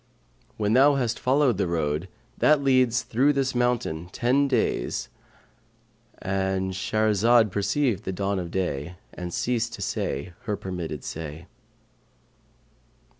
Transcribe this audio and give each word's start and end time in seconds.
[FN#541] 0.01 0.53
When 0.57 0.73
thou 0.73 0.95
hast 0.95 1.19
followed 1.19 1.57
the 1.59 1.67
road, 1.67 2.07
that 2.39 2.63
leads 2.63 3.03
through 3.03 3.33
this 3.33 3.53
mountain, 3.53 4.09
ten 4.09 4.47
days,' 4.47 5.09
"—And 6.19 6.71
Shahrazad 6.71 7.51
perceived 7.51 8.03
the 8.05 8.11
dawn 8.11 8.39
of 8.39 8.49
day 8.49 8.95
and 9.13 9.31
ceased 9.31 9.73
to 9.75 9.81
say 9.83 10.33
her 10.45 10.57
permitted 10.57 11.03
say. 11.03 11.45